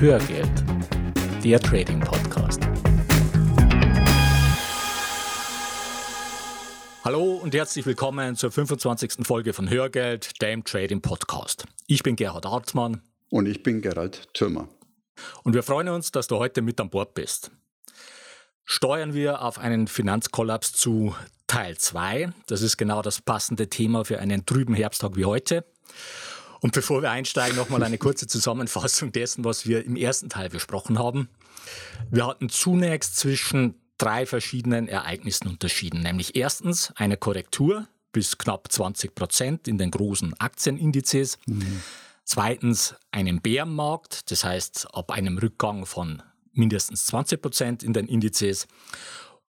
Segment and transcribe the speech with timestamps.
[0.00, 0.64] Hörgeld,
[1.42, 2.60] der Trading Podcast.
[7.04, 9.26] Hallo und herzlich willkommen zur 25.
[9.26, 11.64] Folge von Hörgeld, dem Trading Podcast.
[11.88, 13.02] Ich bin Gerhard Hartmann.
[13.28, 14.68] Und ich bin Gerald Thürmer.
[15.42, 17.50] Und wir freuen uns, dass du heute mit an Bord bist.
[18.64, 21.16] Steuern wir auf einen Finanzkollaps zu
[21.48, 22.30] Teil 2.
[22.46, 25.64] Das ist genau das passende Thema für einen trüben Herbsttag wie heute.
[26.60, 30.98] Und bevor wir einsteigen, nochmal eine kurze Zusammenfassung dessen, was wir im ersten Teil besprochen
[30.98, 31.28] haben.
[32.10, 39.14] Wir hatten zunächst zwischen drei verschiedenen Ereignissen unterschieden, nämlich erstens eine Korrektur bis knapp 20
[39.14, 41.38] Prozent in den großen Aktienindizes.
[41.46, 41.82] Mhm.
[42.24, 48.66] Zweitens einen Bärenmarkt, das heißt ab einem Rückgang von mindestens 20 Prozent in den Indizes.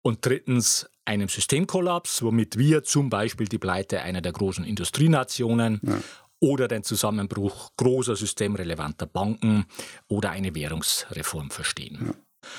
[0.01, 5.97] Und drittens einem Systemkollaps, womit wir zum Beispiel die Pleite einer der großen Industrienationen ja
[6.39, 9.65] oder den Zusammenbruch großer systemrelevanter Banken
[10.07, 12.07] oder eine Währungsreform verstehen.
[12.07, 12.49] Ja.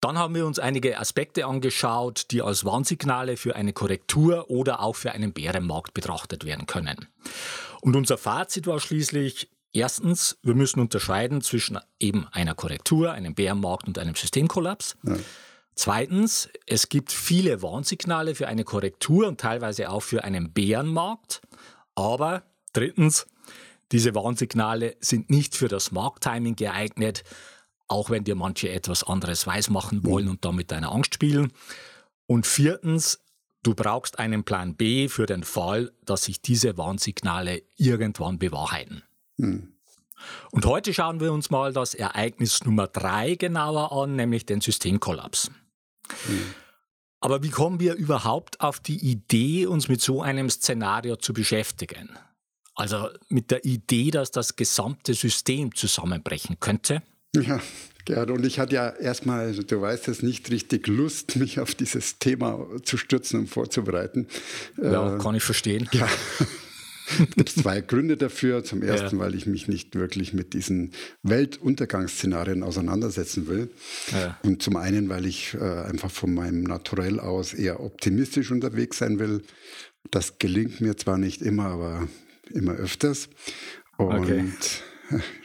[0.00, 4.94] Dann haben wir uns einige Aspekte angeschaut, die als Warnsignale für eine Korrektur oder auch
[4.94, 7.08] für einen Bärenmarkt betrachtet werden können.
[7.80, 13.88] Und unser Fazit war schließlich, erstens, wir müssen unterscheiden zwischen eben einer Korrektur, einem Bärenmarkt
[13.88, 14.96] und einem Systemkollaps.
[15.02, 15.16] Ja.
[15.74, 21.40] Zweitens, es gibt viele Warnsignale für eine Korrektur und teilweise auch für einen Bärenmarkt,
[21.94, 23.26] aber Drittens,
[23.92, 27.24] diese Warnsignale sind nicht für das Markttiming geeignet,
[27.86, 31.52] auch wenn dir manche etwas anderes weismachen wollen und damit deine Angst spielen.
[32.26, 33.20] Und viertens,
[33.62, 39.02] du brauchst einen Plan B für den Fall, dass sich diese Warnsignale irgendwann bewahrheiten.
[39.38, 39.72] Mhm.
[40.50, 45.50] Und heute schauen wir uns mal das Ereignis Nummer drei genauer an, nämlich den Systemkollaps.
[46.26, 46.54] Mhm.
[47.20, 52.10] Aber wie kommen wir überhaupt auf die Idee, uns mit so einem Szenario zu beschäftigen?
[52.78, 57.02] Also mit der Idee, dass das gesamte System zusammenbrechen könnte.
[57.34, 57.60] Ja,
[58.04, 61.74] Gerhard, und ich hatte ja erstmal, also du weißt es, nicht richtig Lust, mich auf
[61.74, 64.28] dieses Thema zu stürzen und vorzubereiten.
[64.80, 65.88] Ja, äh, kann ich verstehen.
[65.92, 66.08] Ja.
[67.10, 68.62] Es gibt zwei Gründe dafür.
[68.64, 69.24] Zum ersten, ja.
[69.24, 73.70] weil ich mich nicht wirklich mit diesen Weltuntergangsszenarien auseinandersetzen will.
[74.12, 74.38] Ja.
[74.44, 79.18] Und zum einen, weil ich äh, einfach von meinem Naturell aus eher optimistisch unterwegs sein
[79.18, 79.42] will.
[80.10, 82.08] Das gelingt mir zwar nicht immer, aber
[82.50, 83.28] immer öfters.
[83.96, 84.44] Und okay.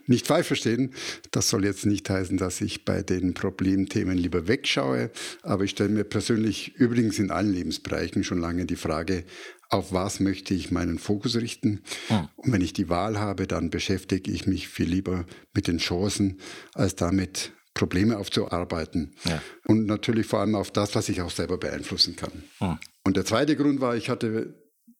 [0.07, 0.93] nicht falsch verstehen,
[1.31, 5.11] das soll jetzt nicht heißen, dass ich bei den Problemthemen lieber wegschaue,
[5.41, 9.23] aber ich stelle mir persönlich übrigens in allen Lebensbereichen schon lange die Frage,
[9.69, 11.81] auf was möchte ich meinen Fokus richten?
[12.07, 12.27] Hm.
[12.35, 16.39] Und wenn ich die Wahl habe, dann beschäftige ich mich viel lieber mit den Chancen,
[16.73, 19.15] als damit Probleme aufzuarbeiten.
[19.23, 19.41] Ja.
[19.65, 22.43] Und natürlich vor allem auf das, was ich auch selber beeinflussen kann.
[22.59, 22.77] Hm.
[23.03, 24.53] Und der zweite Grund war, ich hatte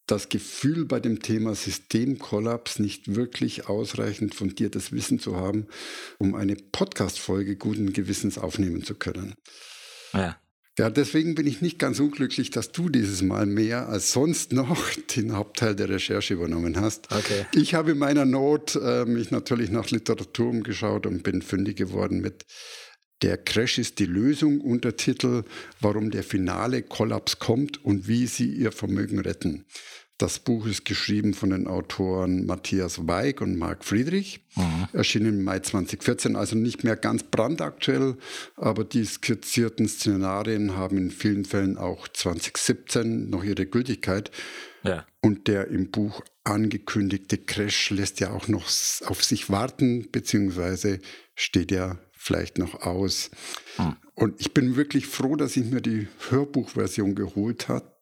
[0.07, 5.67] das Gefühl bei dem Thema Systemkollaps nicht wirklich ausreichend fundiertes Wissen zu haben,
[6.17, 9.35] um eine Podcast-Folge guten Gewissens aufnehmen zu können.
[10.13, 10.37] Ja.
[10.79, 14.89] Ja, deswegen bin ich nicht ganz unglücklich, dass du dieses Mal mehr als sonst noch
[15.15, 17.11] den Hauptteil der Recherche übernommen hast.
[17.11, 17.45] Okay.
[17.53, 22.21] Ich habe in meiner Not äh, mich natürlich nach Literatur umgeschaut und bin fündig geworden
[22.21, 22.45] mit
[23.21, 25.43] Der Crash ist die Lösung, Untertitel
[25.79, 29.65] Warum der finale Kollaps kommt und wie sie ihr Vermögen retten.
[30.17, 34.41] Das Buch ist geschrieben von den Autoren Matthias Weig und Marc Friedrich.
[34.55, 34.87] Mhm.
[34.93, 38.15] Erschien im Mai 2014, also nicht mehr ganz brandaktuell,
[38.55, 44.29] aber die skizzierten Szenarien haben in vielen Fällen auch 2017 noch ihre Gültigkeit.
[44.83, 45.05] Ja.
[45.21, 48.67] Und der im Buch angekündigte Crash lässt ja auch noch
[49.05, 50.99] auf sich warten, beziehungsweise
[51.35, 53.31] steht ja vielleicht noch aus.
[53.77, 53.95] Mhm.
[54.15, 57.93] Und ich bin wirklich froh, dass ich mir die Hörbuchversion geholt habe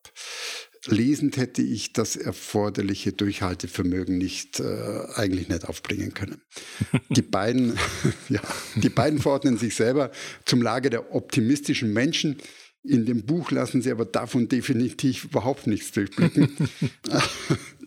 [0.86, 6.40] lesend hätte ich das erforderliche Durchhaltevermögen nicht äh, eigentlich nicht aufbringen können.
[7.10, 7.78] Die beiden,
[8.28, 8.40] ja,
[8.74, 10.10] die beiden verordnen sich selber
[10.44, 12.38] zum Lager der optimistischen Menschen.
[12.84, 16.50] In dem Buch lassen sie aber davon definitiv überhaupt nichts durchblicken.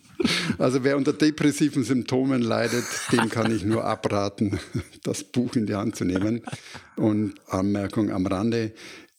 [0.58, 4.60] Also wer unter depressiven Symptomen leidet, dem kann ich nur abraten,
[5.04, 6.44] das Buch in die Hand zu nehmen.
[6.96, 8.74] Und Anmerkung am Rande,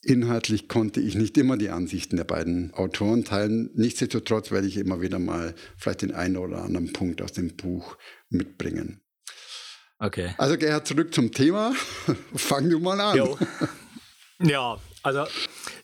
[0.06, 3.70] Inhaltlich konnte ich nicht immer die Ansichten der beiden Autoren teilen.
[3.74, 7.96] Nichtsdestotrotz werde ich immer wieder mal vielleicht den einen oder anderen Punkt aus dem Buch
[8.28, 9.00] mitbringen.
[9.98, 10.32] Okay.
[10.38, 11.72] Also Gerhard, zurück zum Thema.
[12.36, 13.16] Fang du mal an.
[13.16, 13.36] Jo.
[14.38, 15.24] Ja, also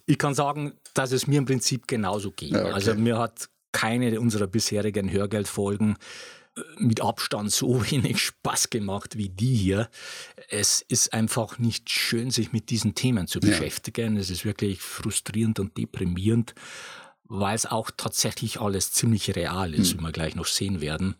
[0.06, 2.52] ich kann sagen, dass es mir im Prinzip genauso geht.
[2.52, 2.72] Ja, okay.
[2.72, 5.96] Also mir hat keine unserer bisherigen Hörgeldfolgen
[6.78, 9.88] mit Abstand so wenig Spaß gemacht wie die hier.
[10.48, 14.16] Es ist einfach nicht schön, sich mit diesen Themen zu beschäftigen.
[14.16, 14.20] Ja.
[14.20, 16.54] Es ist wirklich frustrierend und deprimierend,
[17.24, 19.98] weil es auch tatsächlich alles ziemlich real ist, hm.
[19.98, 21.16] wie wir gleich noch sehen werden.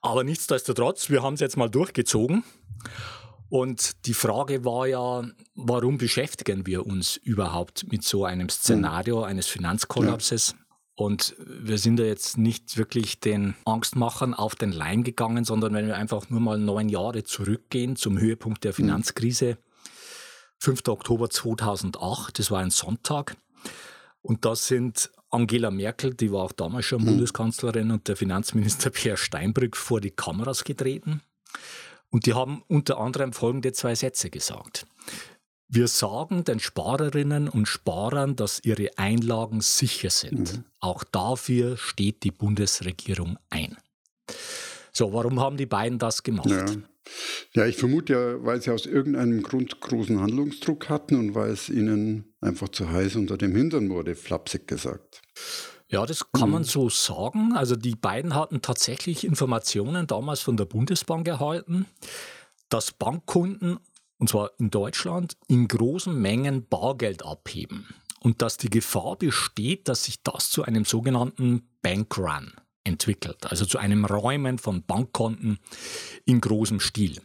[0.00, 2.42] Aber nichtsdestotrotz, wir haben es jetzt mal durchgezogen.
[3.50, 5.24] Und die Frage war ja,
[5.56, 10.54] warum beschäftigen wir uns überhaupt mit so einem Szenario eines Finanzkollapses?
[10.56, 10.69] Ja.
[10.94, 15.86] Und wir sind da jetzt nicht wirklich den Angstmachern auf den Leim gegangen, sondern wenn
[15.86, 18.76] wir einfach nur mal neun Jahre zurückgehen zum Höhepunkt der mhm.
[18.76, 19.56] Finanzkrise,
[20.58, 20.88] 5.
[20.88, 23.36] Oktober 2008, das war ein Sonntag.
[24.20, 27.06] Und da sind Angela Merkel, die war auch damals schon mhm.
[27.06, 31.22] Bundeskanzlerin, und der Finanzminister Pierre Steinbrück vor die Kameras getreten.
[32.10, 34.86] Und die haben unter anderem folgende zwei Sätze gesagt.
[35.72, 40.56] Wir sagen den Sparerinnen und Sparern, dass ihre Einlagen sicher sind.
[40.56, 40.64] Mhm.
[40.80, 43.76] Auch dafür steht die Bundesregierung ein.
[44.92, 46.50] So, warum haben die beiden das gemacht?
[46.50, 46.66] Ja.
[47.54, 51.68] ja, ich vermute ja, weil sie aus irgendeinem Grund großen Handlungsdruck hatten und weil es
[51.68, 55.22] ihnen einfach zu heiß unter dem Hintern wurde, flapsig gesagt.
[55.86, 56.54] Ja, das kann mhm.
[56.54, 57.52] man so sagen.
[57.54, 61.86] Also die beiden hatten tatsächlich Informationen damals von der Bundesbank erhalten,
[62.68, 63.78] dass Bankkunden
[64.20, 67.88] und zwar in Deutschland, in großen Mengen Bargeld abheben.
[68.20, 72.52] Und dass die Gefahr besteht, dass sich das zu einem sogenannten Bankrun
[72.84, 75.58] entwickelt, also zu einem Räumen von Bankkonten
[76.26, 77.22] in großem Stil.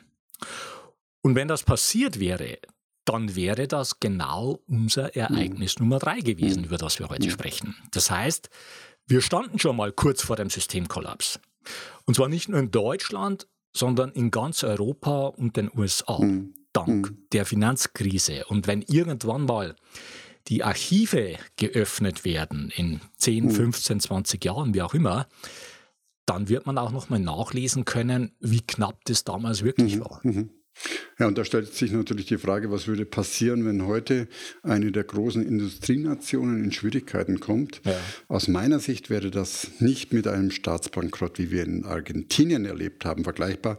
[1.22, 2.60] Und wenn das passiert wäre,
[3.04, 5.86] dann wäre das genau unser Ereignis mhm.
[5.86, 7.32] Nummer drei gewesen, über das wir heute mhm.
[7.32, 7.76] sprechen.
[7.92, 8.50] Das heißt,
[9.06, 11.42] wir standen schon mal kurz vor dem Systemkollaps.
[12.06, 16.20] Und zwar nicht nur in Deutschland, sondern in ganz Europa und den USA.
[16.20, 17.18] Mhm dank mhm.
[17.32, 18.46] der Finanzkrise.
[18.46, 19.76] Und wenn irgendwann mal
[20.48, 23.52] die Archive geöffnet werden, in 10, mhm.
[23.52, 25.28] 15, 20 Jahren, wie auch immer,
[26.26, 30.00] dann wird man auch nochmal nachlesen können, wie knapp das damals wirklich mhm.
[30.02, 30.20] war.
[30.24, 30.50] Mhm.
[31.18, 34.28] Ja, und da stellt sich natürlich die Frage, was würde passieren, wenn heute
[34.64, 37.82] eine der großen Industrienationen in Schwierigkeiten kommt.
[37.86, 37.98] Ja.
[38.28, 43.24] Aus meiner Sicht wäre das nicht mit einem Staatsbankrott, wie wir in Argentinien erlebt haben,
[43.24, 43.78] vergleichbar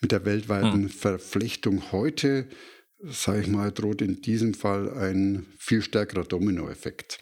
[0.00, 0.88] mit der weltweiten hm.
[0.88, 2.48] Verflechtung heute,
[3.02, 7.20] sage ich mal, droht in diesem Fall ein viel stärkerer Dominoeffekt.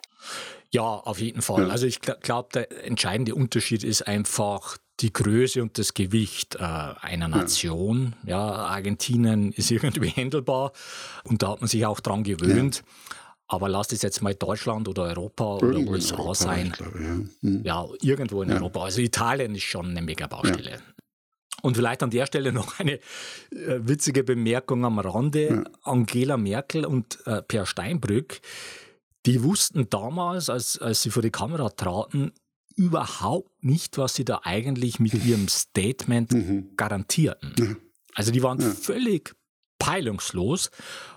[0.71, 1.65] Ja, auf jeden Fall.
[1.65, 1.69] Ja.
[1.69, 7.29] Also ich glaube, der entscheidende Unterschied ist einfach die Größe und das Gewicht äh, einer
[7.29, 8.15] Nation.
[8.25, 8.31] Ja.
[8.31, 8.55] ja.
[8.67, 10.73] Argentinien ist irgendwie handelbar
[11.25, 12.77] und da hat man sich auch dran gewöhnt.
[12.77, 13.17] Ja.
[13.49, 16.71] Aber lasst es jetzt mal Deutschland oder Europa irgendwo oder USA Europa, sein.
[16.71, 17.49] Glaube, ja.
[17.49, 17.63] Hm.
[17.65, 17.87] ja.
[18.01, 18.85] irgendwo in Europa.
[18.85, 20.79] Also Italien ist schon eine Megabaustelle.
[21.63, 23.01] Und vielleicht an der Stelle noch eine äh,
[23.81, 25.65] witzige Bemerkung am Rande.
[25.83, 28.41] Angela Merkel und äh, Per Steinbrück,
[29.27, 32.33] die wussten damals, als, als sie vor die Kamera traten,
[32.77, 36.71] überhaupt nicht, was sie da eigentlich mit ihrem Statement mhm.
[36.77, 37.77] garantierten.
[38.15, 38.71] Also die waren ja.
[38.71, 39.35] völlig
[39.79, 40.71] peilungslos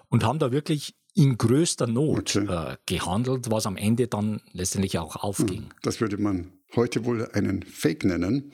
[0.09, 2.73] und haben da wirklich in größter Not okay.
[2.73, 5.69] äh, gehandelt, was am Ende dann letztendlich auch aufging.
[5.83, 8.51] Das würde man heute wohl einen Fake nennen.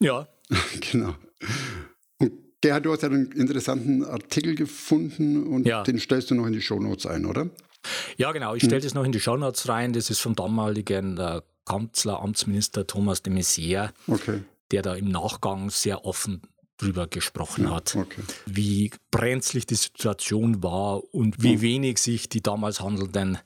[0.00, 0.28] Ja.
[0.92, 1.14] genau.
[2.18, 5.82] Und Gerhard, du hast einen interessanten Artikel gefunden und ja.
[5.82, 7.48] den stellst du noch in die Shownotes ein, oder?
[8.16, 8.54] Ja, genau.
[8.54, 8.84] Ich stelle hm.
[8.84, 9.92] das noch in die Shownotes rein.
[9.92, 14.42] Das ist vom damaligen äh, Kanzleramtsminister Thomas de Maizière, okay.
[14.70, 16.42] der da im Nachgang sehr offen
[16.76, 18.22] drüber gesprochen ja, hat, okay.
[18.46, 23.38] wie brenzlig die Situation war und wie wenig sich die damals handelnden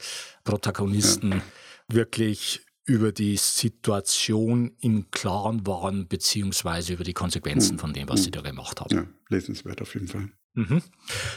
[0.44, 1.42] Protagonisten ja.
[1.88, 7.78] wirklich über die Situation im Klaren waren, beziehungsweise über die Konsequenzen hm.
[7.78, 8.94] von dem, was sie da gemacht haben.
[8.94, 10.30] Ja, lesenswert auf jeden Fall.
[10.58, 10.82] Mhm.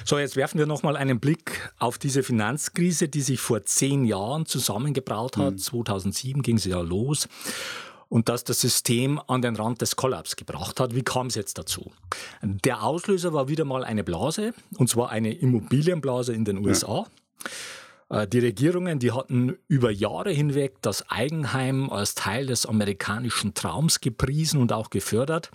[0.04, 4.48] So, jetzt werfen wir nochmal einen Blick auf diese Finanzkrise, die sich vor zehn Jahren
[4.48, 5.54] zusammengebraut hat.
[5.54, 5.58] Mhm.
[5.60, 7.28] 2007 ging sie ja los.
[8.10, 10.96] Und dass das System an den Rand des Kollaps gebracht hat.
[10.96, 11.92] Wie kam es jetzt dazu?
[12.42, 17.06] Der Auslöser war wieder mal eine Blase, und zwar eine Immobilienblase in den USA.
[18.10, 18.24] Ja.
[18.24, 24.02] Äh, die Regierungen, die hatten über Jahre hinweg das Eigenheim als Teil des amerikanischen Traums
[24.02, 25.52] gepriesen und auch gefördert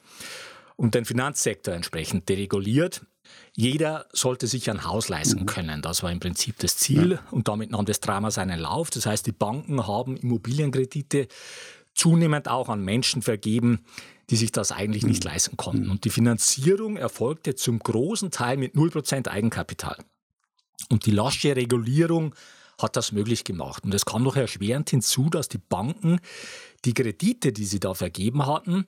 [0.77, 3.03] und den Finanzsektor entsprechend dereguliert.
[3.55, 5.47] Jeder sollte sich ein Haus leisten mhm.
[5.47, 5.83] können.
[5.83, 7.13] Das war im Prinzip das Ziel.
[7.13, 7.19] Ja.
[7.31, 8.91] Und damit nahm das Drama seinen Lauf.
[8.91, 11.29] Das heißt, die Banken haben Immobilienkredite
[11.95, 13.81] zunehmend auch an Menschen vergeben,
[14.31, 15.11] die sich das eigentlich mhm.
[15.11, 15.85] nicht leisten konnten.
[15.85, 15.91] Mhm.
[15.93, 19.97] Und die Finanzierung erfolgte zum großen Teil mit 0% Eigenkapital.
[20.91, 22.35] Und die lasche Regulierung
[22.79, 23.85] hat das möglich gemacht.
[23.85, 26.21] Und es kam noch erschwerend hinzu, dass die Banken
[26.85, 28.87] die Kredite, die sie da vergeben hatten,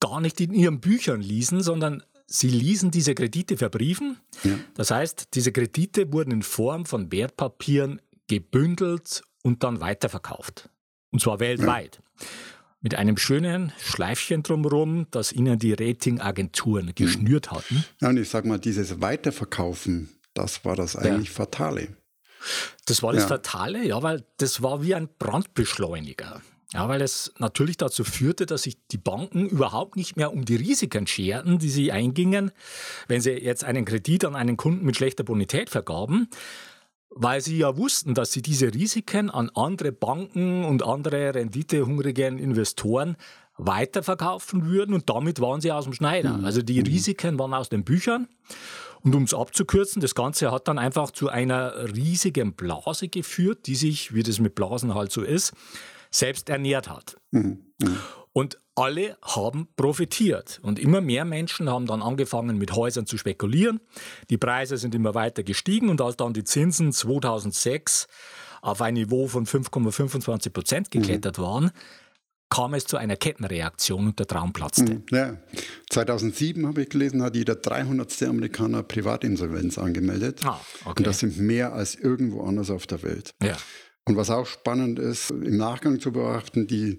[0.00, 2.02] gar nicht in ihren Büchern ließen, sondern
[2.34, 4.18] Sie ließen diese Kredite verbriefen.
[4.42, 4.58] Ja.
[4.74, 10.70] Das heißt, diese Kredite wurden in Form von Wertpapieren gebündelt und dann weiterverkauft.
[11.10, 12.00] Und zwar weltweit.
[12.20, 12.26] Ja.
[12.80, 17.84] Mit einem schönen Schleifchen drumherum, das ihnen die Ratingagenturen geschnürt hatten.
[18.00, 21.30] Ja, und ich sage mal, dieses Weiterverkaufen, das war das eigentlich.
[21.30, 21.88] Fatale.
[22.86, 26.40] Das war das Fatale, ja, weil das war wie ein Brandbeschleuniger.
[26.72, 30.56] Ja, weil es natürlich dazu führte, dass sich die Banken überhaupt nicht mehr um die
[30.56, 32.50] Risiken scherten, die sie eingingen,
[33.08, 36.28] wenn sie jetzt einen Kredit an einen Kunden mit schlechter Bonität vergaben,
[37.10, 43.16] weil sie ja wussten, dass sie diese Risiken an andere Banken und andere renditehungrigen Investoren
[43.58, 46.38] weiterverkaufen würden und damit waren sie aus dem Schneider.
[46.38, 46.44] Mhm.
[46.46, 46.86] Also die mhm.
[46.86, 48.28] Risiken waren aus den Büchern.
[49.02, 53.74] Und um es abzukürzen, das Ganze hat dann einfach zu einer riesigen Blase geführt, die
[53.74, 55.52] sich, wie das mit Blasen halt so ist,
[56.12, 57.16] selbst ernährt hat.
[57.30, 57.72] Mhm.
[57.80, 57.98] Mhm.
[58.32, 60.58] Und alle haben profitiert.
[60.62, 63.80] Und immer mehr Menschen haben dann angefangen, mit Häusern zu spekulieren.
[64.30, 68.06] Die Preise sind immer weiter gestiegen und als dann die Zinsen 2006
[68.62, 71.42] auf ein Niveau von 5,25 Prozent geklettert mhm.
[71.42, 71.70] waren,
[72.48, 74.94] kam es zu einer Kettenreaktion und der Traum platzte.
[74.94, 75.04] Mhm.
[75.10, 75.36] Ja.
[75.90, 78.22] 2007 habe ich gelesen, hat jeder 300.
[78.24, 80.40] Amerikaner Privatinsolvenz angemeldet.
[80.44, 80.94] Ah, okay.
[80.98, 83.32] Und das sind mehr als irgendwo anders auf der Welt.
[83.42, 83.56] Ja.
[84.04, 86.98] Und was auch spannend ist, im Nachgang zu beachten, die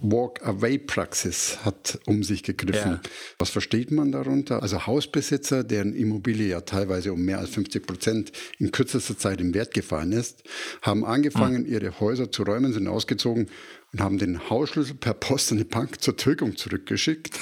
[0.00, 2.92] Walk-Away-Praxis hat um sich gegriffen.
[2.94, 3.00] Ja.
[3.38, 4.60] Was versteht man darunter?
[4.60, 9.54] Also Hausbesitzer, deren Immobilie ja teilweise um mehr als 50 Prozent in kürzester Zeit im
[9.54, 10.42] Wert gefallen ist,
[10.82, 11.72] haben angefangen, mhm.
[11.72, 13.48] ihre Häuser zu räumen, sind ausgezogen
[13.92, 17.38] und haben den Hausschlüssel per Post an die Bank zur Tilgung zurückgeschickt.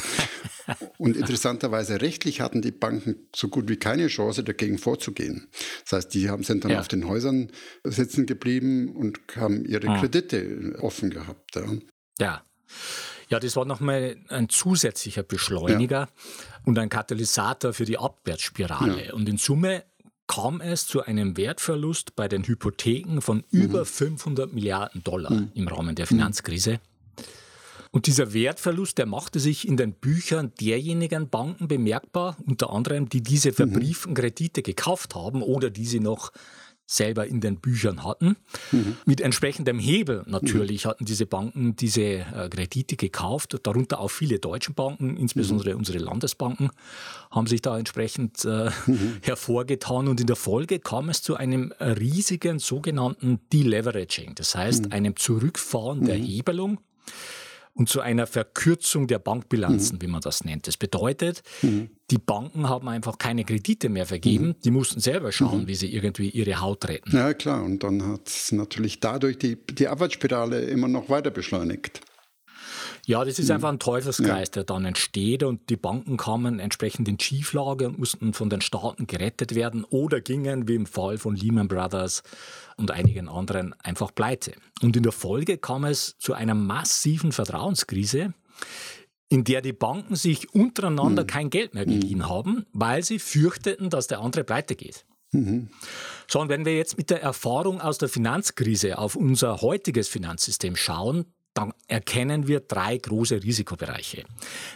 [0.98, 5.48] Und interessanterweise rechtlich hatten die Banken so gut wie keine Chance, dagegen vorzugehen.
[5.84, 6.80] Das heißt, die haben, sind dann ja.
[6.80, 7.50] auf den Häusern
[7.84, 10.00] sitzen geblieben und haben ihre hm.
[10.00, 11.56] Kredite offen gehabt.
[11.56, 11.64] Ja.
[12.20, 12.42] ja.
[13.30, 16.08] Ja, das war nochmal ein zusätzlicher Beschleuniger ja.
[16.64, 19.06] und ein Katalysator für die Abwärtsspirale.
[19.06, 19.12] Ja.
[19.12, 19.84] Und in Summe
[20.26, 23.62] kam es zu einem Wertverlust bei den Hypotheken von mhm.
[23.62, 25.50] über 500 Milliarden Dollar mhm.
[25.54, 26.80] im Rahmen der Finanzkrise.
[27.90, 33.23] Und dieser Wertverlust, der machte sich in den Büchern derjenigen Banken bemerkbar, unter anderem, die
[33.23, 33.54] diese mhm.
[33.54, 36.33] verbrieften Kredite gekauft haben oder die sie noch
[36.90, 38.37] selber in den Büchern hatten.
[38.73, 38.97] Mhm.
[39.04, 40.88] Mit entsprechendem Hebel natürlich mhm.
[40.88, 45.78] hatten diese Banken diese äh, Kredite gekauft, darunter auch viele deutsche Banken, insbesondere mhm.
[45.78, 46.71] unsere Landesbanken,
[47.30, 49.18] haben sich da entsprechend äh, mhm.
[49.23, 54.92] hervorgetan und in der Folge kam es zu einem riesigen sogenannten Deleveraging, das heißt mhm.
[54.92, 56.25] einem Zurückfahren der mhm.
[56.25, 56.80] Hebelung
[57.78, 60.02] und zu einer Verkürzung der Bankbilanzen, mhm.
[60.02, 60.66] wie man das nennt.
[60.66, 61.90] Das bedeutet, mhm.
[62.11, 64.56] die Banken haben einfach keine Kredite mehr vergeben, mhm.
[64.64, 65.66] die mussten selber schauen, mhm.
[65.68, 67.16] wie sie irgendwie ihre Haut retten.
[67.16, 72.00] Ja, klar, und dann hat es natürlich dadurch die, die Abwärtsspirale immer noch weiter beschleunigt.
[73.06, 73.54] Ja, das ist mhm.
[73.54, 78.35] einfach ein Teufelskreis, der dann entsteht und die Banken kamen entsprechend in Schieflage und mussten
[78.35, 82.23] von den Staaten gerettet werden oder gingen, wie im Fall von Lehman Brothers
[82.78, 84.52] und einigen anderen, einfach pleite.
[84.82, 88.32] Und in der Folge kam es zu einer massiven Vertrauenskrise,
[89.28, 91.26] in der die Banken sich untereinander mhm.
[91.26, 92.28] kein Geld mehr geliehen mhm.
[92.28, 95.04] haben, weil sie fürchteten, dass der andere pleite geht.
[95.32, 95.68] Mhm.
[96.26, 100.76] So, und wenn wir jetzt mit der Erfahrung aus der Finanzkrise auf unser heutiges Finanzsystem
[100.76, 104.25] schauen, dann erkennen wir drei große Risikobereiche.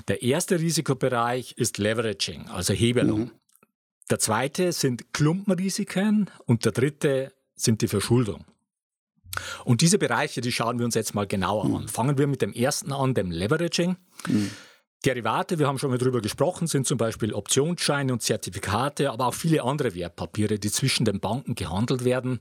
[0.09, 3.21] Der erste Risikobereich ist Leveraging, also Hebelung.
[3.21, 3.31] Mhm.
[4.11, 8.45] Der zweite sind Klumpenrisiken und der dritte sind die Verschuldung.
[9.65, 11.77] Und diese Bereiche, die schauen wir uns jetzt mal genauer mhm.
[11.77, 11.89] an.
[11.89, 13.97] Fangen wir mit dem ersten an, dem Leveraging.
[14.29, 14.51] Mhm.
[15.05, 19.35] Derivate, wir haben schon mal darüber gesprochen, sind zum Beispiel Optionsscheine und Zertifikate, aber auch
[19.35, 22.41] viele andere Wertpapiere, die zwischen den Banken gehandelt werden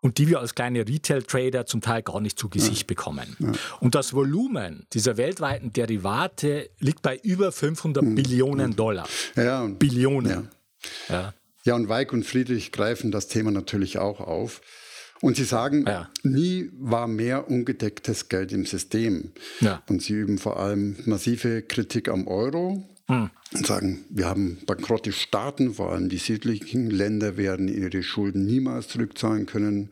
[0.00, 2.86] und die wir als kleine Retail-Trader zum Teil gar nicht zu Gesicht ja.
[2.86, 3.36] bekommen.
[3.38, 3.52] Ja.
[3.80, 8.14] Und das Volumen dieser weltweiten Derivate liegt bei über 500 mhm.
[8.14, 9.06] Billionen Dollar.
[9.36, 10.48] Ja, Billionen.
[11.08, 11.34] Ja.
[11.64, 11.74] Ja.
[11.74, 14.60] und Weig und Friedrich greifen das Thema natürlich auch auf.
[15.22, 16.10] Und sie sagen, ja.
[16.24, 19.30] nie war mehr ungedecktes Geld im System.
[19.60, 19.80] Ja.
[19.88, 23.30] Und sie üben vor allem massive Kritik am Euro hm.
[23.54, 28.88] und sagen, wir haben bankrotte Staaten, vor allem die südlichen Länder werden ihre Schulden niemals
[28.88, 29.90] zurückzahlen können.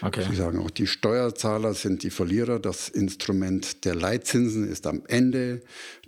[0.00, 0.24] Okay.
[0.30, 2.58] Sie sagen auch, die Steuerzahler sind die Verlierer.
[2.58, 5.60] Das Instrument der Leitzinsen ist am Ende.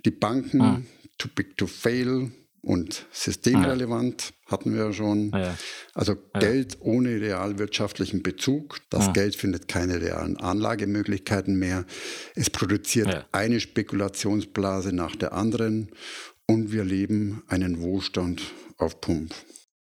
[0.03, 0.85] Die Banken, hm.
[1.19, 4.33] too big to fail und systemrelevant.
[4.47, 5.31] Hatten wir ja schon.
[5.31, 5.55] Ja.
[5.93, 6.39] Also ja.
[6.39, 8.79] Geld ohne realwirtschaftlichen Bezug.
[8.89, 11.85] Das Geld findet keine realen Anlagemöglichkeiten mehr.
[12.35, 15.89] Es produziert eine Spekulationsblase nach der anderen
[16.47, 18.41] und wir leben einen Wohlstand
[18.77, 19.33] auf Pump.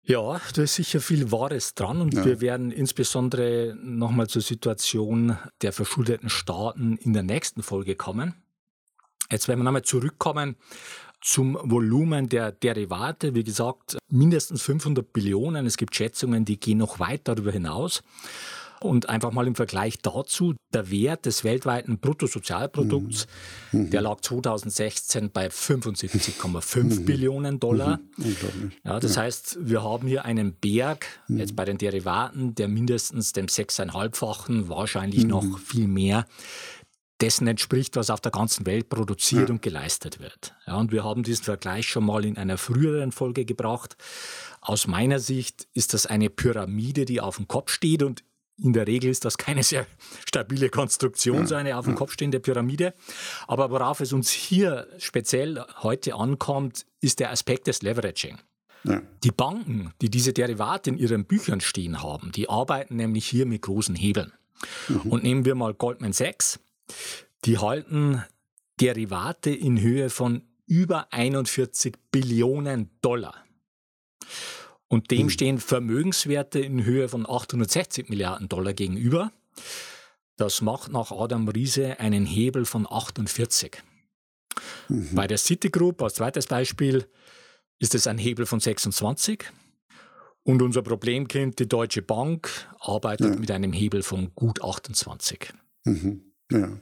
[0.06, 2.26] Ja, da ist sicher viel Wahres dran und ja.
[2.26, 8.34] wir werden insbesondere nochmal zur Situation der verschuldeten Staaten in der nächsten Folge kommen.
[9.32, 10.58] Jetzt werden wir nochmal zurückkommen
[11.24, 13.34] zum Volumen der Derivate.
[13.34, 15.66] Wie gesagt, mindestens 500 Billionen.
[15.66, 18.04] Es gibt Schätzungen, die gehen noch weit darüber hinaus.
[18.82, 23.28] Und einfach mal im Vergleich dazu, der Wert des weltweiten Bruttosozialprodukts,
[23.72, 23.90] mhm.
[23.92, 27.06] der lag 2016 bei 75,5 mhm.
[27.06, 28.02] Billionen Dollar.
[28.18, 28.74] Mhm.
[28.84, 29.22] Ja, das ja.
[29.22, 31.38] heißt, wir haben hier einen Berg, mhm.
[31.38, 35.58] jetzt bei den Derivaten, der mindestens dem sechseinhalbfachen, wahrscheinlich noch mhm.
[35.58, 36.26] viel mehr,
[37.24, 39.56] dessen entspricht, was auf der ganzen Welt produziert ja.
[39.56, 40.54] und geleistet wird.
[40.68, 43.96] Ja, und wir haben diesen Vergleich schon mal in einer früheren Folge gebracht.
[44.60, 48.24] Aus meiner Sicht ist das eine Pyramide, die auf dem Kopf steht und
[48.62, 49.88] in der Regel ist das keine sehr
[50.28, 52.94] stabile Konstruktion, so eine auf dem Kopf stehende Pyramide.
[53.48, 58.38] Aber worauf es uns hier speziell heute ankommt, ist der Aspekt des Leveraging.
[58.84, 59.02] Ja.
[59.24, 63.62] Die Banken, die diese Derivate in ihren Büchern stehen haben, die arbeiten nämlich hier mit
[63.62, 64.34] großen Hebeln.
[64.90, 65.12] Mhm.
[65.12, 66.60] Und nehmen wir mal Goldman Sachs.
[67.46, 68.24] Die halten
[68.80, 73.36] Derivate in Höhe von über 41 Billionen Dollar.
[74.88, 75.30] Und dem mhm.
[75.30, 79.32] stehen Vermögenswerte in Höhe von 860 Milliarden Dollar gegenüber.
[80.36, 83.84] Das macht nach Adam Riese einen Hebel von 48.
[84.90, 85.10] Mhm.
[85.14, 87.08] Bei der Citigroup als zweites Beispiel
[87.80, 89.44] ist es ein Hebel von 26.
[90.44, 92.50] Und unser Problemkind, die Deutsche Bank,
[92.80, 93.40] arbeitet ja.
[93.40, 95.54] mit einem Hebel von gut 28.
[95.86, 96.33] Mhm.
[96.54, 96.80] Ja.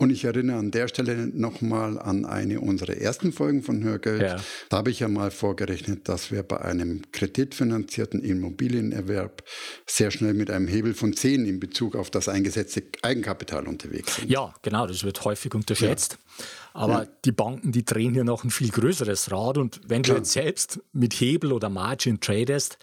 [0.00, 4.22] Und ich erinnere an der Stelle nochmal an eine unserer ersten Folgen von Hörgeld.
[4.22, 4.36] Ja.
[4.68, 9.42] Da habe ich ja mal vorgerechnet, dass wir bei einem kreditfinanzierten Immobilienerwerb
[9.86, 14.30] sehr schnell mit einem Hebel von 10 in Bezug auf das eingesetzte Eigenkapital unterwegs sind.
[14.30, 16.12] Ja, genau, das wird häufig unterschätzt.
[16.12, 16.44] Ja.
[16.74, 17.08] Aber ja.
[17.24, 19.58] die Banken, die drehen hier noch ein viel größeres Rad.
[19.58, 22.78] Und wenn du jetzt selbst mit Hebel oder Margin tradest,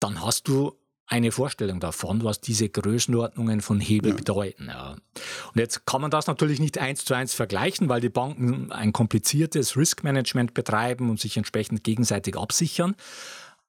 [0.00, 0.72] dann hast du
[1.06, 4.16] eine Vorstellung davon, was diese Größenordnungen von Hebel ja.
[4.16, 4.66] bedeuten.
[4.68, 4.92] Ja.
[4.92, 8.92] Und jetzt kann man das natürlich nicht eins zu eins vergleichen, weil die Banken ein
[8.92, 12.94] kompliziertes Riskmanagement betreiben und sich entsprechend gegenseitig absichern.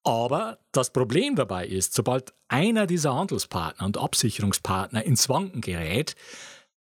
[0.04, 6.16] Aber das Problem dabei ist, sobald einer dieser Handelspartner und Absicherungspartner ins Wanken gerät,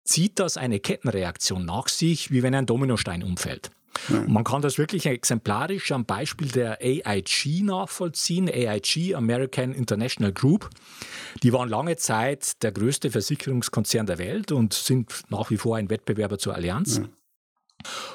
[0.04, 3.70] zieht das eine Kettenreaktion nach sich, wie wenn ein Dominostein umfällt.
[4.08, 4.24] Ja.
[4.26, 8.48] Man kann das wirklich exemplarisch am Beispiel der AIG nachvollziehen.
[8.48, 10.70] AIG, American International Group,
[11.42, 15.90] die waren lange Zeit der größte Versicherungskonzern der Welt und sind nach wie vor ein
[15.90, 16.98] Wettbewerber zur Allianz.
[16.98, 17.08] Ja.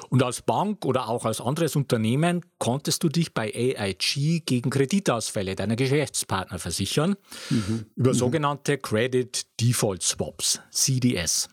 [0.08, 5.54] Und als Bank oder auch als anderes Unternehmen konntest du dich bei AIG gegen Kreditausfälle
[5.54, 7.16] deiner Geschäftspartner versichern
[7.50, 7.86] mhm.
[7.94, 8.14] über mhm.
[8.14, 11.48] sogenannte Credit Default Swaps, CDS.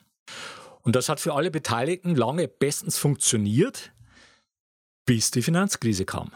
[0.82, 3.92] Und das hat für alle Beteiligten lange bestens funktioniert,
[5.08, 6.30] bis die Finanzkrise kam.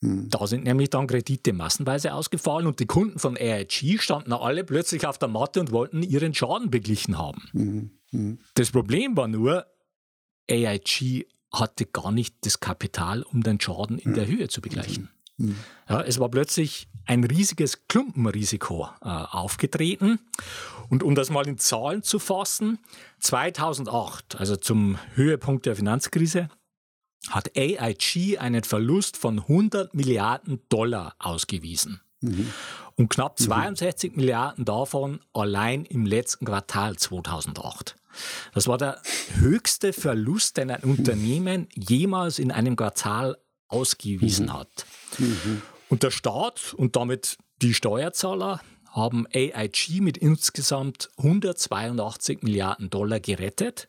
[0.00, 0.30] Hm.
[0.30, 5.06] Da sind nämlich dann Kredite massenweise ausgefallen und die Kunden von AIG standen alle plötzlich
[5.06, 7.42] auf der Matte und wollten ihren Schaden beglichen haben.
[7.52, 7.90] Mhm.
[8.10, 8.38] Mhm.
[8.54, 9.66] Das Problem war nur,
[10.50, 15.10] AIG hatte gar nicht das Kapital, um den Schaden in der Höhe zu begleichen.
[15.88, 20.20] Ja, es war plötzlich ein riesiges Klumpenrisiko äh, aufgetreten.
[20.88, 22.78] Und um das mal in Zahlen zu fassen,
[23.20, 26.48] 2008, also zum Höhepunkt der Finanzkrise,
[27.30, 32.00] hat AIG einen Verlust von 100 Milliarden Dollar ausgewiesen.
[32.20, 32.52] Mhm.
[32.96, 34.16] Und knapp 62 mhm.
[34.16, 37.96] Milliarden davon allein im letzten Quartal 2008.
[38.52, 39.00] Das war der
[39.34, 43.36] höchste Verlust, den ein Unternehmen jemals in einem Quartal
[43.68, 44.52] ausgewiesen mhm.
[44.52, 44.86] hat.
[45.18, 45.62] Mhm.
[45.88, 48.60] Und der Staat und damit die Steuerzahler
[48.90, 53.88] haben AIG mit insgesamt 182 Milliarden Dollar gerettet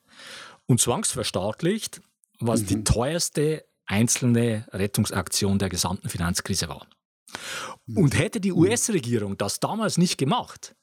[0.65, 2.01] und zwangsverstaatlicht
[2.39, 2.65] was mhm.
[2.67, 6.87] die teuerste einzelne Rettungsaktion der gesamten Finanzkrise war.
[7.85, 7.97] Mhm.
[7.97, 8.59] Und hätte die mhm.
[8.59, 10.75] US-Regierung das damals nicht gemacht,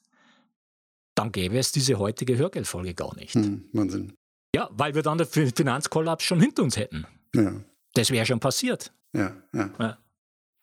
[1.15, 3.35] dann gäbe es diese heutige Hörgeldfolge gar nicht.
[3.35, 4.13] Mhm, Wahnsinn.
[4.55, 7.05] Ja, weil wir dann den Finanzkollaps schon hinter uns hätten.
[7.35, 7.63] Ja.
[7.93, 8.91] Das wäre schon passiert.
[9.15, 9.69] Ja, ja.
[9.79, 9.97] ja.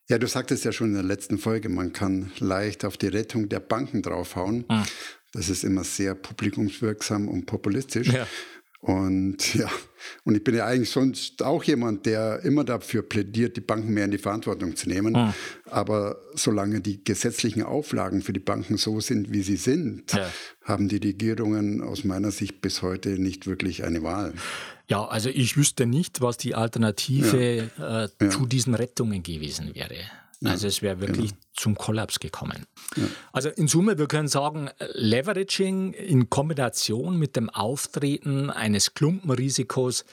[0.08, 3.48] Ja, du sagtest ja schon in der letzten Folge, man kann leicht auf die Rettung
[3.48, 4.64] der Banken draufhauen.
[4.68, 4.84] Mhm.
[5.32, 8.08] Das ist immer sehr publikumswirksam und populistisch.
[8.08, 8.26] Ja.
[8.80, 9.68] Und ja,
[10.24, 14.06] und ich bin ja eigentlich sonst auch jemand, der immer dafür plädiert, die Banken mehr
[14.06, 15.12] in die Verantwortung zu nehmen.
[15.12, 15.34] Mhm.
[15.66, 20.30] Aber solange die gesetzlichen Auflagen für die Banken so sind, wie sie sind, ja.
[20.64, 24.32] haben die Regierungen aus meiner Sicht bis heute nicht wirklich eine Wahl.
[24.88, 28.04] Ja, also ich wüsste nicht, was die Alternative ja.
[28.04, 29.94] Äh, zu diesen Rettungen gewesen wäre.
[30.44, 31.42] Also es wäre wirklich genau.
[31.54, 32.66] zum Kollaps gekommen.
[32.96, 33.04] Ja.
[33.32, 40.04] Also in Summe, wir können sagen, Leveraging in Kombination mit dem Auftreten eines Klumpenrisikos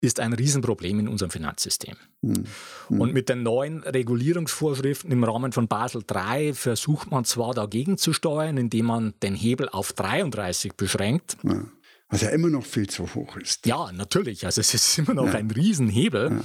[0.00, 1.96] ist ein Riesenproblem in unserem Finanzsystem.
[2.22, 2.44] Mhm.
[2.88, 8.12] Und mit den neuen Regulierungsvorschriften im Rahmen von Basel III versucht man zwar dagegen zu
[8.12, 11.36] steuern, indem man den Hebel auf 33 beschränkt.
[11.42, 11.64] Ja.
[12.10, 13.66] Was ja immer noch viel zu hoch ist.
[13.66, 14.46] Ja, natürlich.
[14.46, 15.34] Also es ist immer noch ja.
[15.34, 16.30] ein Riesenhebel.
[16.30, 16.40] Ja.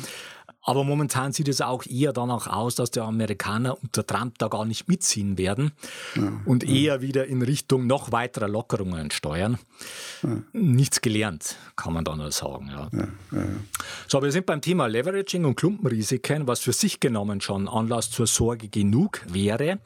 [0.66, 4.64] Aber momentan sieht es auch eher danach aus, dass die Amerikaner unter Trump da gar
[4.66, 5.74] nicht mitziehen werden
[6.16, 6.74] ja, und ja.
[6.74, 9.60] eher wieder in Richtung noch weiterer Lockerungen steuern.
[10.24, 10.42] Ja.
[10.54, 12.72] Nichts gelernt, kann man da nur sagen.
[14.08, 18.28] So, wir sind beim Thema Leveraging und Klumpenrisiken, was für sich genommen schon Anlass zur
[18.28, 19.80] Sorge genug wäre.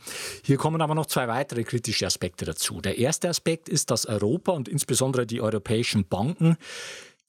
[0.43, 2.81] Hier kommen aber noch zwei weitere kritische Aspekte dazu.
[2.81, 6.57] Der erste Aspekt ist, dass Europa und insbesondere die europäischen Banken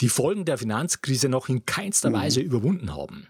[0.01, 2.15] die Folgen der Finanzkrise noch in keinster mhm.
[2.15, 3.29] Weise überwunden haben.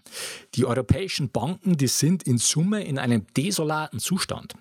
[0.55, 4.53] Die europäischen Banken, die sind in Summe in einem desolaten Zustand.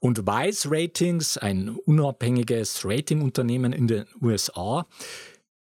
[0.00, 4.86] Und Vice Ratings, ein unabhängiges Ratingunternehmen in den USA,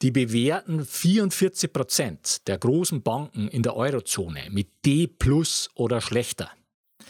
[0.02, 6.50] die bewerten 44 Prozent der großen Banken in der Eurozone mit D plus oder schlechter.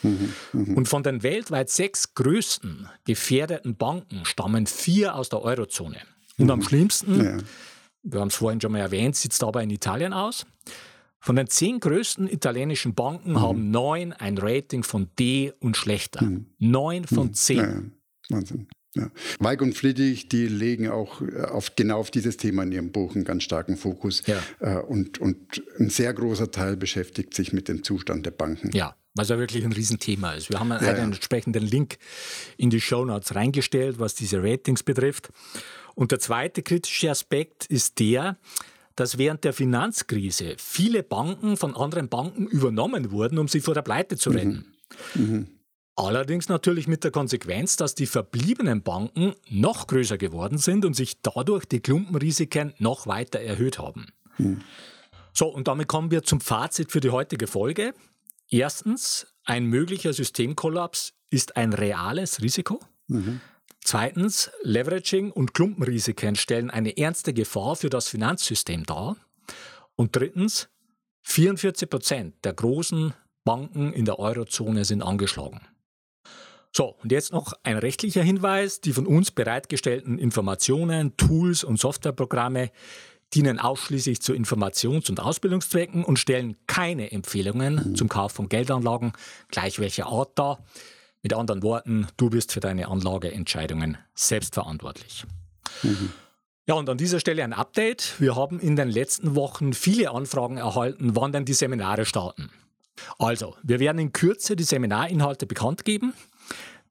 [0.02, 0.74] Mhm, mh.
[0.76, 5.96] Und von den weltweit sechs größten gefährdeten Banken stammen vier aus der Eurozone.
[6.36, 6.50] Und mhm.
[6.50, 7.38] am schlimmsten, ja.
[8.04, 10.46] Wir haben es vorhin schon mal erwähnt, sieht es dabei in Italien aus.
[11.18, 13.40] Von den zehn größten italienischen Banken mhm.
[13.40, 16.22] haben neun ein Rating von D und schlechter.
[16.22, 16.46] Mhm.
[16.58, 17.34] Neun von mhm.
[17.34, 17.92] zehn.
[18.28, 18.68] Ja, Wahnsinn.
[18.94, 19.10] Ja.
[19.40, 23.14] Weig und Friedrich, die legen auch äh, auf, genau auf dieses Thema in ihrem Buch
[23.14, 24.22] einen ganz starken Fokus.
[24.26, 24.40] Ja.
[24.60, 28.70] Äh, und, und ein sehr großer Teil beschäftigt sich mit dem Zustand der Banken.
[28.72, 30.50] Ja, was ja wirklich ein Riesenthema ist.
[30.50, 31.98] Wir haben ja, einen entsprechenden Link
[32.56, 35.30] in die Show Notes reingestellt, was diese Ratings betrifft.
[35.94, 38.36] Und der zweite kritische Aspekt ist der,
[38.96, 43.82] dass während der Finanzkrise viele Banken von anderen Banken übernommen wurden, um sie vor der
[43.82, 44.66] Pleite zu retten.
[45.14, 45.22] Mhm.
[45.22, 45.48] Mhm.
[45.96, 51.22] Allerdings natürlich mit der Konsequenz, dass die verbliebenen Banken noch größer geworden sind und sich
[51.22, 54.06] dadurch die Klumpenrisiken noch weiter erhöht haben.
[54.38, 54.62] Mhm.
[55.32, 57.94] So, und damit kommen wir zum Fazit für die heutige Folge.
[58.54, 62.78] Erstens, ein möglicher Systemkollaps ist ein reales Risiko.
[63.08, 63.40] Mhm.
[63.80, 69.16] Zweitens, Leveraging und Klumpenrisiken stellen eine ernste Gefahr für das Finanzsystem dar.
[69.96, 70.68] Und drittens,
[71.22, 73.12] 44 Prozent der großen
[73.42, 75.60] Banken in der Eurozone sind angeschlagen.
[76.70, 78.80] So, und jetzt noch ein rechtlicher Hinweis.
[78.80, 82.70] Die von uns bereitgestellten Informationen, Tools und Softwareprogramme
[83.34, 87.94] dienen ausschließlich zu Informations- und Ausbildungszwecken und stellen keine Empfehlungen mhm.
[87.96, 89.12] zum Kauf von Geldanlagen,
[89.48, 90.64] gleich welcher Art dar.
[91.22, 95.24] Mit anderen Worten, du bist für deine Anlageentscheidungen selbstverantwortlich.
[95.82, 96.10] Mhm.
[96.66, 98.14] Ja, und an dieser Stelle ein Update.
[98.20, 102.50] Wir haben in den letzten Wochen viele Anfragen erhalten, wann denn die Seminare starten.
[103.18, 106.14] Also, wir werden in Kürze die Seminarinhalte bekannt geben.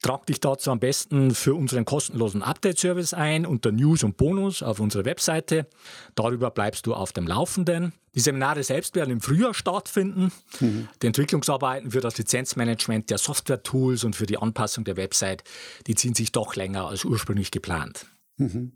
[0.04, 4.82] Trag dich dazu am besten für unseren kostenlosen Update-Service ein unter News und Bonus auf
[4.82, 5.66] unserer Webseite.
[6.14, 7.94] Darüber bleibst du auf dem Laufenden.
[8.14, 10.34] Die Seminare selbst werden im Frühjahr stattfinden.
[10.60, 10.90] Mhm.
[11.02, 15.46] Die Entwicklungsarbeiten für das Lizenzmanagement der Software-Tools und für die Anpassung der Website,
[15.88, 18.06] die ziehen sich doch länger als ursprünglich geplant.
[18.36, 18.74] Mhm.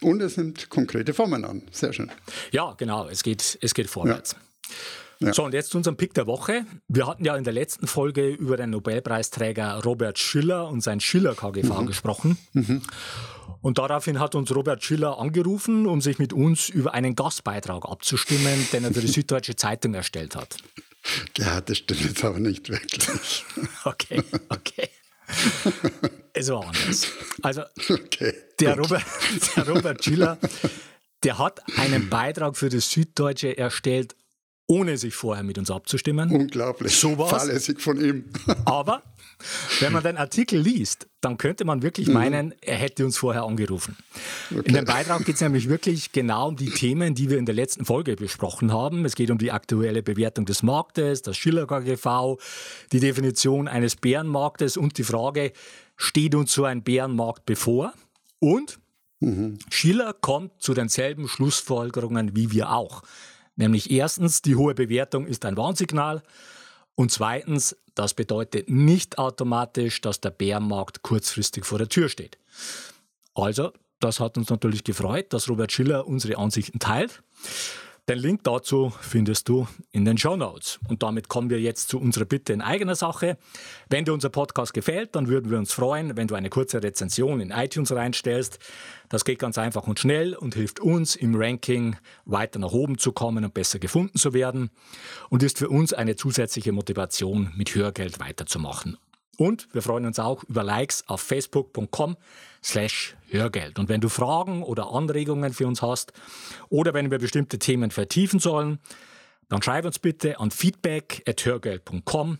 [0.00, 1.62] Und es nimmt konkrete Formen an.
[1.72, 2.12] Sehr schön.
[2.52, 3.08] Ja, genau.
[3.08, 4.36] Es geht, es geht vorwärts.
[4.38, 4.74] Ja.
[5.20, 5.34] Ja.
[5.34, 6.64] So, und jetzt zu unserem Pick der Woche.
[6.86, 11.80] Wir hatten ja in der letzten Folge über den Nobelpreisträger Robert Schiller und sein Schiller-KGV
[11.80, 11.86] mhm.
[11.86, 12.38] gesprochen.
[12.52, 12.82] Mhm.
[13.60, 18.68] Und daraufhin hat uns Robert Schiller angerufen, um sich mit uns über einen Gastbeitrag abzustimmen,
[18.72, 20.56] den er für die Süddeutsche Zeitung erstellt hat.
[21.36, 23.44] Ja, das stimmt jetzt aber nicht wirklich.
[23.84, 24.88] okay, okay.
[26.32, 27.08] es war anders.
[27.42, 29.02] Also, okay, der, Robert,
[29.56, 30.38] der Robert Schiller,
[31.24, 34.14] der hat einen Beitrag für die Süddeutsche erstellt,
[34.68, 36.30] ohne sich vorher mit uns abzustimmen.
[36.30, 36.94] Unglaublich.
[36.94, 37.30] Sowas.
[37.30, 38.24] Fahrlässig von ihm.
[38.66, 39.02] Aber
[39.80, 42.14] wenn man den Artikel liest, dann könnte man wirklich mhm.
[42.14, 43.96] meinen, er hätte uns vorher angerufen.
[44.50, 44.62] Okay.
[44.66, 47.54] In dem Beitrag geht es nämlich wirklich genau um die Themen, die wir in der
[47.54, 49.04] letzten Folge besprochen haben.
[49.06, 52.38] Es geht um die aktuelle Bewertung des Marktes, das Schiller KGV,
[52.92, 55.52] die Definition eines Bärenmarktes und die Frage,
[55.96, 57.94] steht uns so ein Bärenmarkt bevor?
[58.38, 58.78] Und
[59.20, 59.58] mhm.
[59.70, 63.02] Schiller kommt zu denselben Schlussfolgerungen wie wir auch.
[63.58, 66.22] Nämlich erstens, die hohe Bewertung ist ein Warnsignal.
[66.94, 72.38] Und zweitens, das bedeutet nicht automatisch, dass der Bärenmarkt kurzfristig vor der Tür steht.
[73.34, 77.24] Also, das hat uns natürlich gefreut, dass Robert Schiller unsere Ansichten teilt.
[78.08, 80.80] Den Link dazu findest du in den Show Notes.
[80.88, 83.36] Und damit kommen wir jetzt zu unserer Bitte in eigener Sache.
[83.90, 87.38] Wenn dir unser Podcast gefällt, dann würden wir uns freuen, wenn du eine kurze Rezension
[87.42, 88.60] in iTunes reinstellst.
[89.10, 93.12] Das geht ganz einfach und schnell und hilft uns im Ranking weiter nach oben zu
[93.12, 94.70] kommen und besser gefunden zu werden
[95.28, 98.96] und ist für uns eine zusätzliche Motivation, mit Hörgeld weiterzumachen.
[99.38, 102.16] Und wir freuen uns auch über Likes auf facebook.com
[102.62, 103.78] slash Hörgeld.
[103.78, 106.12] Und wenn du Fragen oder Anregungen für uns hast
[106.70, 108.80] oder wenn wir bestimmte Themen vertiefen sollen,
[109.48, 112.38] dann schreib uns bitte an feedback.hörgeld.com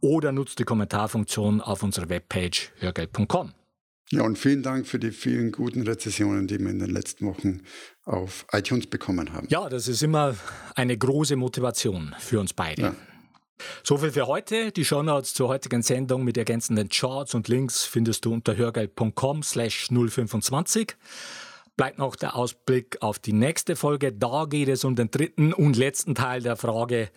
[0.00, 3.52] oder nutze die Kommentarfunktion auf unserer Webpage hörgeld.com.
[4.10, 7.60] Ja, und vielen Dank für die vielen guten Rezessionen, die wir in den letzten Wochen
[8.04, 9.46] auf iTunes bekommen haben.
[9.50, 10.34] Ja, das ist immer
[10.74, 12.82] eine große Motivation für uns beide.
[12.82, 12.96] Ja.
[13.82, 14.72] So viel für heute.
[14.72, 19.88] Die Shownotes zur heutigen Sendung mit ergänzenden Charts und Links findest du unter hörgeld.com slash
[19.88, 20.96] 025.
[21.76, 24.12] bleibt noch der Ausblick auf die nächste Folge.
[24.12, 27.10] Da geht es um den dritten und letzten Teil der Frage,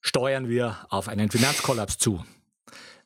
[0.00, 2.24] steuern wir auf einen Finanzkollaps zu?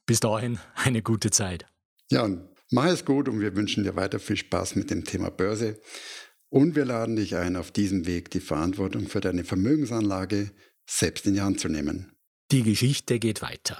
[0.07, 1.67] Bis dahin eine gute Zeit.
[2.11, 5.31] Ja, und mach es gut und wir wünschen dir weiter viel Spaß mit dem Thema
[5.31, 5.79] Börse.
[6.51, 10.51] Und wir laden dich ein, auf diesem Weg die Verantwortung für deine Vermögensanlage
[10.89, 12.13] selbst in die Hand zu nehmen.
[12.51, 13.77] Die Geschichte geht weiter.